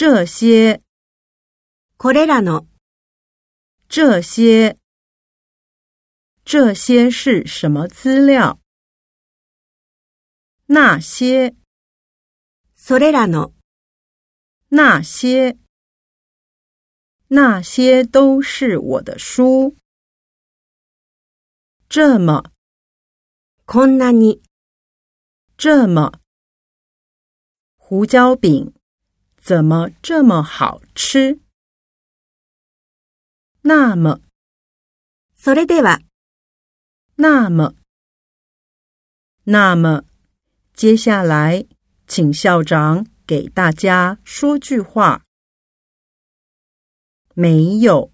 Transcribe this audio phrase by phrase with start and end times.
[0.00, 0.81] 这些，
[1.97, 2.67] これらの、
[3.89, 4.77] 这些，
[6.45, 8.59] 这些是什么资料？
[10.67, 11.55] 那些，
[12.75, 13.53] それらの、
[14.69, 15.57] 那些，
[17.27, 19.75] 那些都是我的书。
[21.89, 22.51] 这么，
[23.65, 24.41] こんなに、
[25.57, 26.21] 这么，
[27.75, 28.73] 胡椒饼
[29.42, 31.40] 怎么这么好吃？
[33.62, 34.20] 那么，
[35.36, 36.00] それでは、
[37.16, 37.74] 那么，
[39.44, 40.04] 那么，
[40.74, 41.66] 接下来，
[42.06, 45.24] 请校长给大家说句话。
[47.34, 48.12] 没有，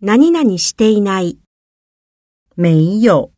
[0.00, 1.38] 何々していない、
[2.54, 3.32] 没有，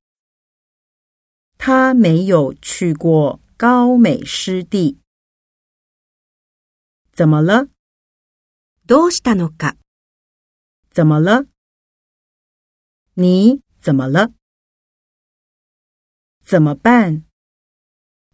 [1.59, 4.99] 他没有去过高美湿地。
[7.15, 7.69] 怎么了？
[8.87, 9.77] どうしたのか、
[10.91, 11.47] 怎么了？
[13.15, 14.33] 你怎么了？
[16.45, 17.25] 怎么办？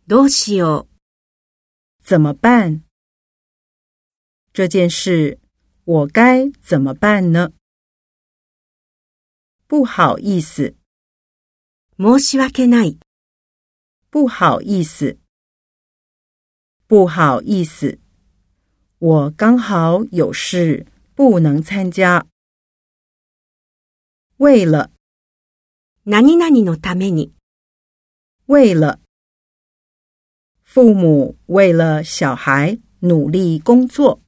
[0.07, 2.85] どうしよう、怎么办？
[4.53, 5.39] 这件事
[5.85, 7.53] 我该怎么办呢？
[9.67, 10.77] 不好意思，
[11.99, 12.99] 申し訳ない、
[14.11, 15.19] 不好意思，
[16.87, 17.99] 不好意思，
[19.01, 22.27] 我刚好有事不能参加。
[24.39, 24.91] 为了，
[26.05, 27.33] 何々のために、
[28.47, 29.01] 为了，
[30.63, 34.21] 父母为了小孩努力工作。